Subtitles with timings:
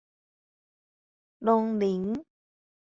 [1.37, 2.25] 狼人